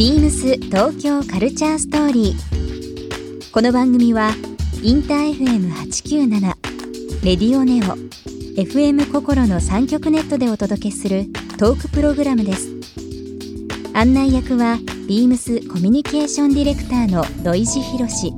[0.00, 3.52] ビームス東京カルチャーストーリー。
[3.52, 4.30] この番組は
[4.82, 6.40] インター FM897
[7.22, 7.98] レディオネオ
[8.58, 11.26] FM 心の三極ネットでお届けする
[11.58, 12.70] トークプログラムです。
[13.92, 18.32] 案内役はビームスコミュニケーションディレクターの土井博志。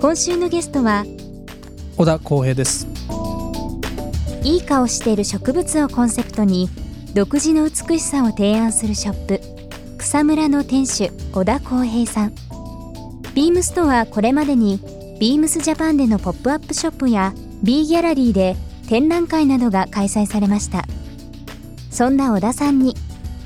[0.00, 1.04] 今週のゲストは
[1.98, 2.86] 小田光平です
[4.42, 6.70] いい顔している植物をコンセプトに
[7.12, 9.51] 独自の美しさを提案するショップ
[10.02, 12.34] 草むらの店主小田光平さん。
[13.34, 14.80] ビームスとはこれまでに
[15.20, 18.56] ビームスジャパンでのポップアップショップや B ギャラリーで
[18.88, 20.84] 展覧会などが開催されました。
[21.92, 22.96] そんな小田さんに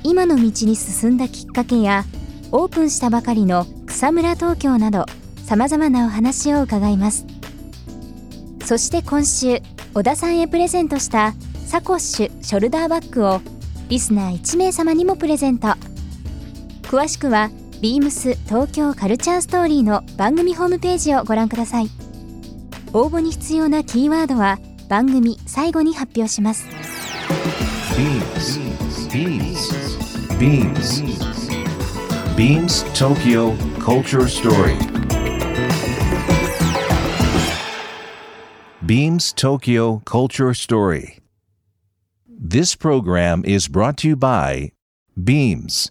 [0.02, 2.04] 今の道に進んだきっかけや
[2.52, 5.04] オープンしたばかりの草むら東京など
[5.44, 7.26] さまざまなお話を伺います。
[8.64, 9.60] そして今週
[9.92, 11.34] 小田さんへプレゼントした
[11.66, 13.42] サコッシュショルダーバッグを
[13.90, 15.68] リスナー1名様にもプレゼント。
[16.88, 17.50] 詳しくは
[17.82, 21.90] 「ビームス東京カルチャーストーリー」の番組ホームページをご覧ください
[22.92, 26.64] 応募に必要なキーワードは番組最後に発表します
[27.98, 28.60] 「ビームス」
[29.12, 29.74] 「ビームス」
[30.38, 31.02] 「ビームス」
[32.36, 34.96] 「ビームス東京カルチャーストーリー」
[38.86, 41.18] Beams Tokyo Culture Story.
[42.28, 44.70] This program is brought to you by
[45.20, 45.90] Beams.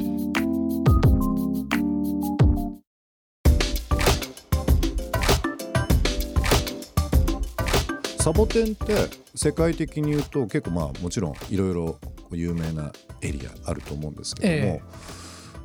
[8.31, 8.95] サボテンって
[9.35, 11.99] 世界的に言うと結構まあもちろんいろいろ
[12.31, 12.89] 有名な
[13.21, 14.81] エリアあると思うんですけども、え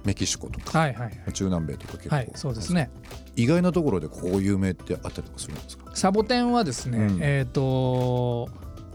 [0.05, 1.33] メキシコとかはいはいはい。
[1.33, 2.91] 中南米とか結構、はいそうですね。
[3.37, 5.93] 意外なところでここ有名ってあったりとかするんですか？
[5.94, 7.19] サボテンはですね、うん。
[7.22, 8.49] えっ、と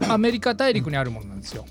[0.06, 1.64] アメリカ大陸にあるものなんですよ。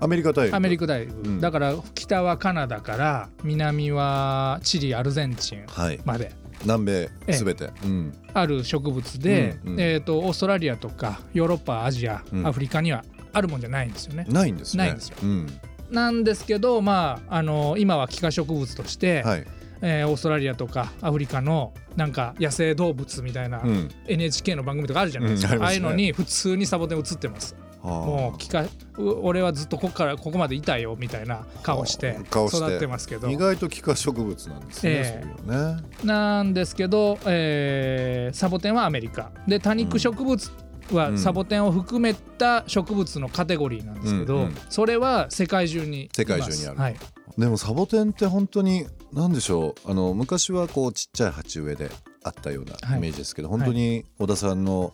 [0.00, 0.56] アメリカ大陸。
[0.56, 1.40] アメリカ大陸、うん。
[1.40, 6.00] だから北はカナダから南はチリアルゼンチンはい。
[6.04, 7.32] まで南米ええ。
[7.34, 8.12] すべて、うん。
[8.32, 9.80] ある植物で、うんうん。
[9.80, 12.46] えー、とオーストラリアとかヨーロッパアジア、うん。
[12.46, 14.26] アフリカにはあるもんじゃないんですよね。
[14.28, 14.84] ないんですね。
[14.84, 15.16] ないんですよ。
[15.22, 15.46] うん。
[15.90, 19.46] なんですけど、まあ、あの今は幾何植物として、はい、
[19.82, 23.90] えーオーストラリアとかアフリカのなんか野生動物みたいな、うん。
[24.06, 27.54] NHK の番組とかあるじゃないですか、ああいうのに普通にサボテン映ってます。
[27.86, 28.66] もうは幾何
[28.98, 33.28] う俺はずっとここからここまでいたよみたいな顔して育ってますけど。
[33.28, 35.22] あ意外と幾何植物なんですね、ええ。
[35.22, 35.82] そういうのね。
[36.04, 39.30] なんですけど、えーサボテンはアメリカ。
[39.46, 40.50] で多肉植物
[40.92, 41.18] はうん。
[41.18, 44.56] サボテンを含めた植物のカテゴリーなんですけど、うんうん。
[44.68, 46.20] それは世界中にいます。
[46.20, 46.78] 世界中にある。
[46.78, 46.96] はい、
[47.38, 49.90] でもサボテンって本当に何でしょう？
[49.90, 51.90] あの昔はこうちっちゃい鉢植えで
[52.24, 52.98] あったようはない。
[52.98, 54.92] イメージですけど、本当に小田さんの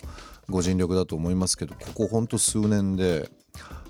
[0.48, 3.30] ご尽力だと思いますけどここ本当数年で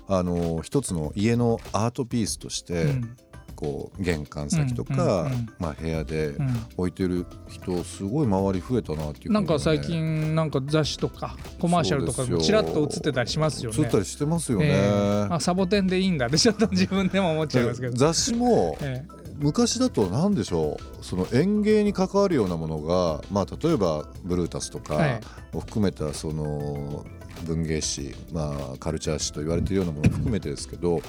[0.07, 3.17] あの一つの家のアートピースとして、うん。
[3.55, 6.65] こう玄関先とか、まあ、部屋でうん。
[6.75, 13.77] 置いてる人すごい周り増えたなっていうね、なんか最近なんか雑誌とかコマーシャルとかちらっと映ってたりしますよね。
[13.79, 17.95] 映ったりしてますよね、えーあサボテンでいいんだってちょっと自分でも思っちゃいますけど。
[17.95, 19.05] 雑誌もえ
[19.43, 25.19] 昔だと何でしょうその園芸に関わるようなものが、まあ、例えばブルータスとはい。
[25.19, 27.05] かを含めたその
[27.45, 31.01] 文芸誌、まあ、カルチャー誌と言われているようなものを含めてですけど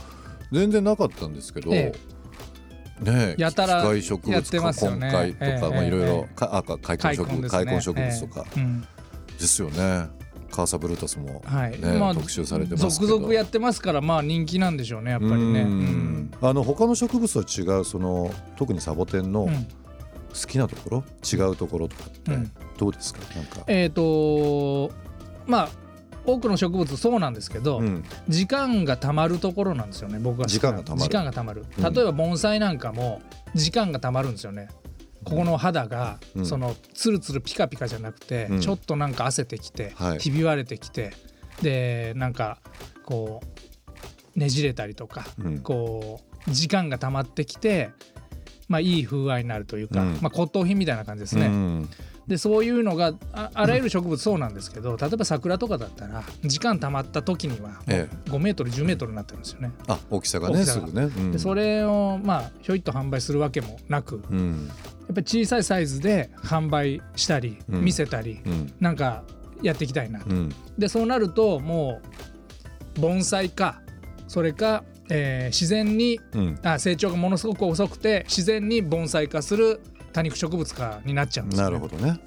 [0.50, 1.92] 全然なかったんですけど、え
[3.00, 8.44] ねえやたら機械植物か根海とか、いろいえろかあか開墾植物とか。
[8.56, 8.60] ええ。
[8.60, 8.80] うん。
[8.80, 8.86] で
[9.40, 10.08] すよね。
[10.54, 11.80] カーサブルータスも、はい。
[11.80, 13.12] ねまあ特集されてますけど。
[13.12, 15.62] 続々やってますからまあ人気なんでしょうねやっぱりね。
[15.62, 15.72] ううん。
[15.72, 19.66] んあの他の植物とは違うその特にサボテンのうん。
[20.34, 22.50] 好きなところ、違うところとかってうん。
[22.76, 24.90] どうですか、なんか、えっ、と
[25.46, 25.68] まあ
[26.26, 28.04] 多くの植物そうなんですけど、うん。
[28.28, 30.46] 時間がたまるところなんですよね僕は。
[30.46, 31.02] 時間がたまる。
[31.02, 31.64] 時間がたまる。
[31.78, 31.94] うん。
[31.94, 33.22] 例えば盆栽なんかも
[33.54, 34.68] 時間がたまるんですよね
[35.24, 36.46] ここの肌が、うん。
[36.46, 38.60] そのツルツルピカピカじゃなくて、うん。
[38.60, 40.18] ちょっとなんか汗てきて、はい。
[40.18, 41.12] ひび割れてきて
[41.62, 42.58] でなんか
[43.04, 43.42] こ
[44.36, 45.58] うねじれたりとか、うん。
[45.58, 47.90] こう時間がたまってきて
[48.68, 50.18] まあいい風合いになるというか、うん。
[50.20, 51.46] まあ骨董品みたいな感じですね。
[51.46, 51.88] うん。
[52.26, 58.08] でそういうのがああらゆる植物そうなんですけど例えば桜とかだったら時間たまった時にはもえ。
[58.28, 59.72] う5メートル10メートルになってるんですよね。
[59.88, 60.86] あ大きさが大きさが。
[60.86, 61.32] ねすぐね、うん。
[61.32, 64.70] でそれをまあひょいっと販売するわけもなくうん
[65.06, 67.84] やっぱり小さいサイズで販売したり、うん。
[67.84, 68.72] 見せたりうん。
[68.80, 69.22] なんか
[69.62, 70.26] やっていきたいなと。
[70.30, 70.48] うん。
[70.78, 72.00] でそうなるとも
[72.96, 73.80] う盆栽か
[74.28, 76.58] それかえー自然にうん。
[76.62, 79.80] あ成長がものすごく遅くて自然に盆栽化する
[80.12, 82.20] 多肉植物化になっちゃうんですよ、なね、るほどね。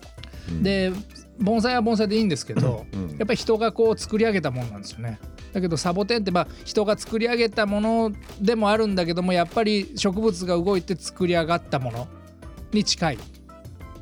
[0.49, 0.91] うん、で
[1.39, 3.09] 盆栽は盆栽でいいんですけど、うん。
[3.09, 5.19] やっぱり人がこう作り上げたものなんですよね。
[5.53, 12.07] だけどサボテンってまあ人が作り上げたものでもあるんだけどもやっぱり植物が動いて作り上がったもの
[12.73, 13.15] に近い。
[13.15, 13.19] っ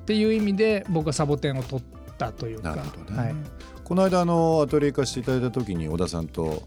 [0.06, 2.76] ていう意味で僕はサボテンを取ったというか。
[2.76, 3.18] なるほどね。
[3.18, 3.36] はい。
[3.84, 6.64] この間あのアトリエ化していただいた時に小田さんと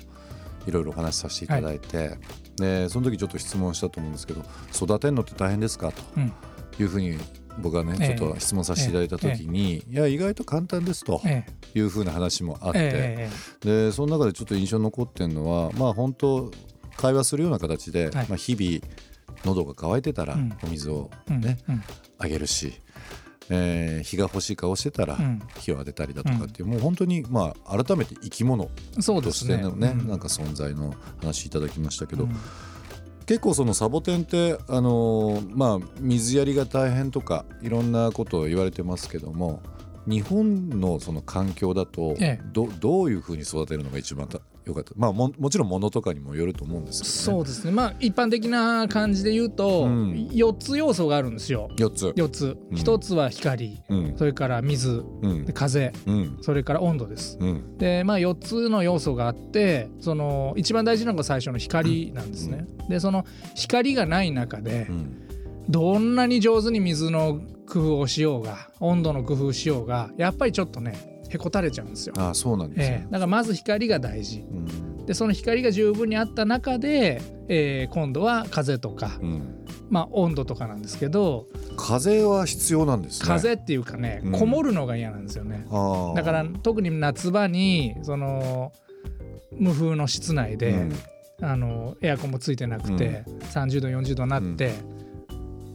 [0.67, 2.19] いろいろお話しさせていただいて、
[2.57, 5.93] でその時ちょっと質問したと思うんですけど育てるのって大変ですか？
[5.93, 6.03] と。
[6.17, 6.33] うん。
[6.81, 7.19] いうふうに
[7.59, 8.19] 僕がねええ。
[8.19, 11.79] ちょっと質問させていただいた時に、いや意外と簡単ですとええ。
[11.79, 13.31] いうふうな話もあって、え
[13.65, 16.51] えでその中でちょっと印象に残ってるのはまあ本当
[16.97, 18.27] 会話するような形で、はい。
[18.29, 18.81] まあ、日々
[19.45, 20.53] 喉が渇いてたらうん。
[20.63, 21.83] お水をええね、うん。
[22.19, 22.73] あげるし、
[23.51, 25.41] えー日が欲しい顔してたらうん。
[25.59, 28.69] 火を当てたりだとかっていう、もう本当にまあ改めて生き物
[29.25, 29.31] と。
[29.33, 30.09] してのねうん。
[30.09, 32.37] なんか存在の話いただきましたけど、うん。
[33.27, 39.63] 結構そのサボテンってあのーまあ水やりが大変とかいろんなことを言われてますけども
[40.07, 42.41] 日本のその環境だとええ。
[42.53, 44.29] どどういうふうに育てるのが一番
[44.69, 44.93] た良かった。
[44.97, 47.39] まあももちろん物とかにもよると思うんですけどね。
[47.39, 47.71] そうですね。
[47.71, 50.13] まあ一般的な感じで言うと、うん。
[50.33, 51.71] 4つ要素があるんですよ。
[51.77, 52.07] 4つ。
[52.09, 52.57] 4つ。
[52.71, 52.77] うん。
[52.77, 54.15] 1つは光、うん。
[54.17, 55.45] それから水、うん。
[55.47, 56.39] で風、うん。
[56.43, 57.39] それから温度です。
[57.41, 57.79] うん。
[57.79, 62.67] でまあ4つの要素があってその一番大事なのが最初の光なんですね。
[62.89, 63.25] でその
[63.55, 65.25] 光がない中でうん。
[65.69, 72.15] どんなに上手に水の工夫をしようが温度の工夫をしようがやっぱりちょっとねへこたれちゃうんですよ。
[72.19, 73.03] ああそうなんですね。
[73.05, 74.41] ええ、だからまず光が大事。
[74.41, 75.07] うん。
[75.07, 79.65] でその光が十分にあった中で、えー今度は風とか、うん。
[79.91, 81.47] まあ、温度とかなんですけど
[81.79, 83.27] 風は必要なんですね。
[83.27, 84.33] 風っていうかねうん。
[84.33, 85.67] こもるのが嫌なんですよね。
[85.71, 88.73] ああだから特に夏場にその
[89.53, 90.93] 無風の室内で、うん。
[91.41, 93.23] あのエアコンもついてなくて、
[93.53, 94.73] 30度40度になって、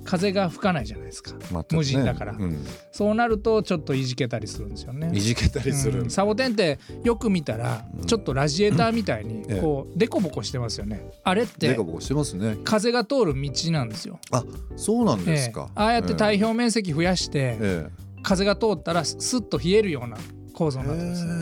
[0.03, 1.33] 風が吹かないじゃないですか。
[1.33, 1.65] ね。
[1.71, 2.33] 無人だから。
[2.33, 2.65] うん。
[2.91, 5.11] そうなるとちょっといじけたりするんですよね。
[5.13, 6.09] いじけたりする、うん。
[6.09, 8.05] サボテンってよく見たら、うん。
[8.05, 11.09] ちょっとラジエーターみたいにええこうデコボコしてますよね。
[11.23, 12.57] あれってでかぼこしてますね。
[12.63, 14.19] 風が通る道なんですよ。
[14.31, 14.43] あ
[14.75, 15.51] そうなんですええ。
[15.51, 17.87] か、ああやって太表面積増やして、え
[18.21, 20.17] 風が通ったらスッと冷えるような
[20.53, 21.33] 構造えになってます、ね。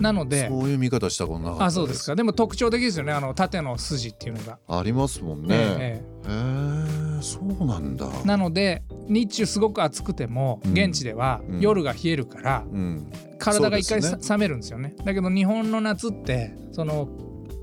[0.00, 2.16] なのでそういう見方したことなかったあそうですか。
[2.16, 3.12] でも特徴的ですよね。
[3.12, 4.58] あの縦の筋っていうのが。
[4.68, 5.54] ありますもんね。
[5.54, 6.02] ええへえ。
[6.28, 6.97] え
[7.28, 8.06] そうなんだ。
[8.24, 10.72] えなので日中すごく暑くてもうん。
[10.72, 11.60] 現地ではうん。
[11.60, 13.10] 夜が冷えるからうん。
[13.38, 14.94] 体が一回冷めるんですよね。
[15.04, 17.08] だけど日本の夏ってその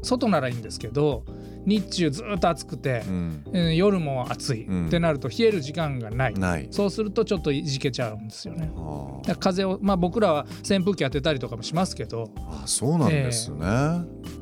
[0.01, 1.23] 外ならいいんですけど
[1.65, 3.43] 日中ずっと暑くてう、ん。
[3.53, 4.87] えー夜も暑いうん。
[4.87, 6.33] ってなると冷える時間がない。
[6.35, 6.67] ない。
[6.71, 8.71] そうするとちょっといじけちゃうんですよね。
[8.77, 12.29] あだ風をまあ僕らは扇風機当てたりとかもしますけど。
[12.47, 13.57] あそうなんですね、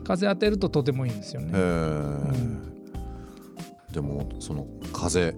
[0.03, 1.47] 風当てるととてもいいんですよね。
[1.47, 2.72] へえ、
[3.93, 5.35] でもその風、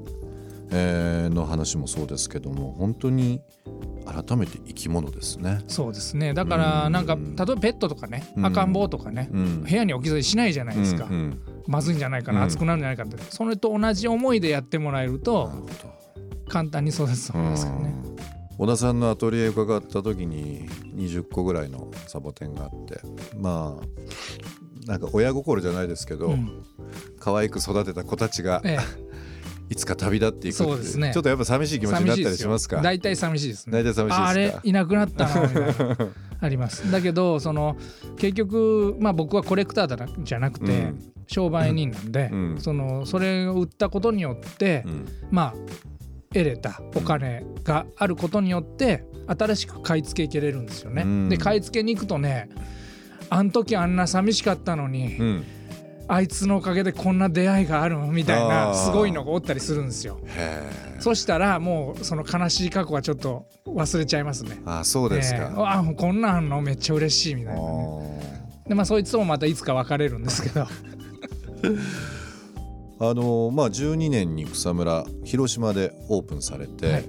[0.71, 3.41] えーの話もそうですけども本当に
[4.05, 5.61] 改めて生き物ですね。
[5.67, 6.33] そうですね。
[6.33, 8.45] だからなんかうん例えばペットとかねうん。
[8.45, 9.63] 赤ん坊とかね、うん。
[9.63, 11.41] 部屋に置き去りしないじゃないですか、うんうん。
[11.67, 12.45] まずいんじゃないかな、うん。
[12.45, 13.17] 熱くなるんじゃないかって。
[13.29, 15.51] それと同じ思いでやってもらえると
[16.47, 17.95] 簡単に育つと思いますけどね。
[18.05, 18.15] うん。
[18.57, 23.01] 小田さんのアトリエ伺った時に20個ぐらいのサボテンがあって
[23.37, 26.63] まあなんか親心じゃないですけど、うん
[27.25, 28.77] 可愛く育てた子たちがえ
[29.67, 31.11] いつか旅立っていくっていそうですね。
[31.11, 32.81] ちょっとやっぱ寂しい気え、持ちになったり寂しますか？
[32.83, 33.67] 大体寂しいです。
[33.67, 33.81] ね。
[33.81, 34.25] 大体寂しいですか？
[34.25, 35.49] ああれいなくなったな。
[36.39, 36.91] あります。
[36.91, 37.75] だけどその
[38.17, 40.99] 結局まあ僕はコレクターだなじゃなくて、うん。
[41.25, 42.55] 商売人なんで、うん。
[42.59, 45.05] そのそれを売ったことによって、うん。
[45.31, 45.53] まあ
[46.31, 51.01] 得れたお金があることによって新しく買い付けいけれるんですよね。
[51.01, 51.29] うん。
[51.29, 52.49] で買い付けに行くとね
[53.31, 55.43] あん時あんな寂しかったのに、うん
[56.07, 60.19] あいつのおかげでこんな出会いがあるみたいあなーすごいのがおったりするんですよ。
[60.99, 64.61] そしたらもうその悲しい過去はちょっと忘れちゃいますね。
[64.65, 68.59] あそうですええか、あこんなんのめっちゃ嬉しいみたいなね。
[68.67, 70.67] でまあそいつもまたいつか別れるんですけど。
[72.97, 77.05] あのまあ12年に草むら広島でオープンされて、はい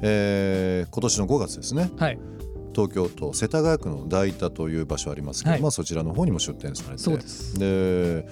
[0.00, 2.18] えー今年の5月ですねはい
[2.78, 5.62] 東京都世田谷区の大田という場所ありますけど、はい。
[5.62, 7.02] まあ、そちらの方にも出店されて。
[7.02, 7.58] そうです。
[7.58, 8.28] で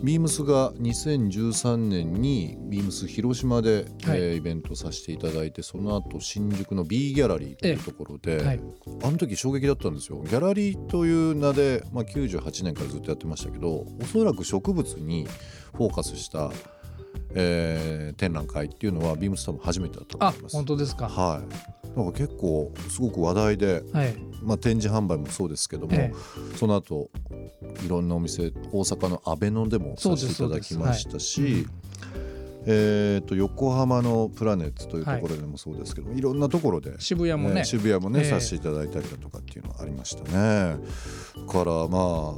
[0.00, 4.18] ビームスが2013年にビームス広島で、はい。
[4.20, 8.60] えーイベントさせていただいてその後新宿の B ギャラリーというところで、はい。
[9.04, 10.22] あの時衝撃だったんですよ。
[10.24, 15.28] ギャラリーという名で、まあ、98年からずっとやってましたけどおそらく植物に
[15.72, 16.50] フォーカスした、
[17.34, 20.56] えー展覧会っていうのはビームス多分初めてだとあ思います。
[20.56, 21.08] 本当ですか？
[21.08, 21.42] は
[21.94, 24.14] い、なんか結構すごく話題で、はい。
[24.42, 26.12] まあ、展示販売もそうですけども、え
[26.56, 27.10] その後
[27.84, 31.66] いろんなお店大阪の阿部野でもさせていただきましたし、
[32.66, 37.56] えー、と横浜のプラネッツというところでもそうですけども、い、ろんなところで、渋谷もね。
[37.56, 38.30] ね渋谷もね、ええ。
[38.30, 40.76] させていただいたりだとかっていうのはありましたね。
[41.46, 42.34] だからまあ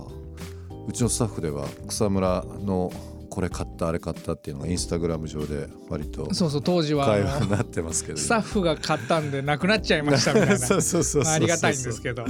[0.88, 2.90] うちのスタッフでは草むらの
[3.30, 8.18] これ買ったあれ買ったっていうのがインスタグラム上で割とそうそう当時はあの会話になってますけど。
[8.18, 10.58] スタッフが買ったんでなくなっちゃいましたみたいな。
[10.58, 12.24] そうそうそうそうまあありがたいんですけど。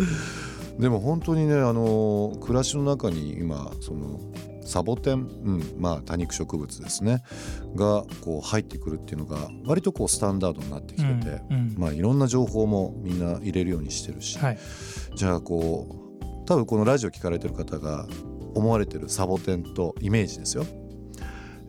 [0.78, 4.20] でも本当にねあの暮らしの中に今その
[4.64, 7.22] サボテン、うん、まあ多肉植物ですね。
[7.74, 11.74] がこう入ってくるっていうのが割とこうスタンダードになってきてて、うんうん。
[11.78, 14.58] まあいろんな情報もみんな入れるようにしてるし、はい。
[15.16, 15.86] じゃあこ
[16.22, 18.06] う多分このラジオ聞かれてる方が
[18.54, 20.64] 思われてるサボテンとイメージですよ、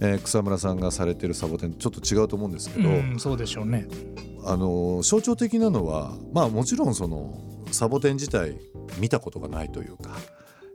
[0.02, 3.88] えー草村さんがされてるサボテンちょっと違うと思うんですけど、うんそうでしょうね。
[4.44, 7.40] あの象徴的なのはまあもちろんその
[7.72, 8.60] サボテン自体
[8.98, 10.18] 見たことがないというか、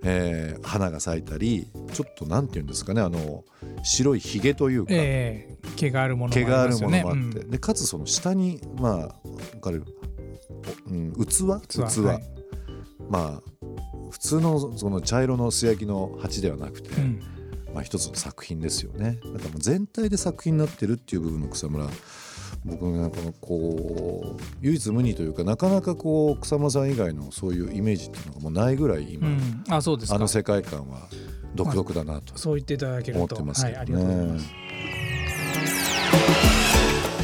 [0.05, 3.45] えー花が咲いたりちょっとなんていうんですかねあの
[3.83, 9.13] 白いひげというか、ええ毛があるもの毛があるものもあって、でかつその下にまあわ
[9.61, 9.85] かる、
[10.89, 11.27] おうん、器？
[11.67, 12.01] 器器。
[12.01, 12.23] はい。
[13.11, 13.43] まあ
[14.11, 17.21] 普通のその茶色の素焼きの鉢ではなくて、うん
[17.77, 19.19] まあ、一つの作品ですよね。
[19.23, 21.87] だからもう全体で作品になってるっていう部分の草むら
[22.65, 29.65] 僕のこのこう唯一無二というかなかなかこう草村さん以外のそういうイメージっていうのがもうないぐらい今、うん。
[29.69, 30.17] あそうですか。
[30.17, 31.07] あの世界観は
[31.55, 34.33] 独特だなとそう言っていただける思っとてますけどはいありがとうございね。
[34.33, 34.47] ます。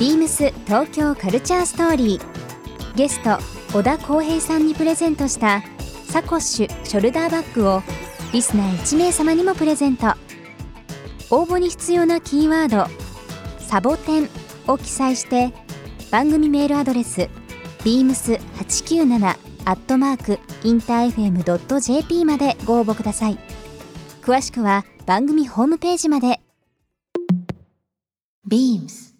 [0.00, 2.94] ビームス東京カルチャーストーリー。
[2.94, 3.38] ゲスト
[3.72, 5.62] 小田浩平さんにプレゼントした
[6.10, 7.82] サコッシュショルダーバッグを
[8.34, 10.14] リスナー1名様にもプレゼント
[11.32, 12.86] 応募に必要なキーワード
[13.58, 14.28] 「サボテン」
[14.68, 15.52] を記載して
[16.10, 17.30] 番組メールアドレス
[17.84, 23.38] beams897 アットマークインター FM.jp までご応募ください。
[24.20, 26.40] 詳しくは番組ホームページまで。
[28.48, 29.14] BEAMS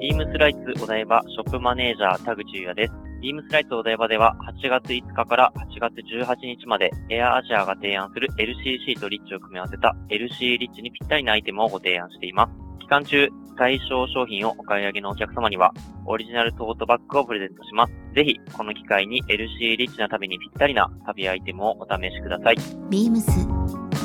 [0.00, 3.03] ビームスライツお台場ショップマネージャー田口優也です。
[3.24, 12.80] ビームスライツお台場では8月5日から8月18日までエアアジアが提案する LCC とリッチを組み合わせた LC リッチにぴったりなアイテムをご提案しています。
[12.80, 13.26] 期間中、
[13.56, 15.72] 対象商品をお買い上げのお客様には
[16.04, 17.94] オリジナルトートバッグをプレゼントします。
[18.14, 22.56] ぜひ、この機会に LC リッチな旅にぴったりな旅アイテムをお試しください。
[22.90, 23.22] BEAMS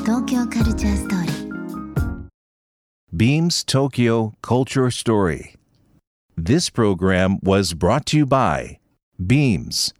[0.00, 1.50] 東京カルチャーストーリー
[3.14, 5.56] Beams Tokyo Culture Story.
[6.38, 8.79] This program was brought to you by
[9.26, 9.92] Beams.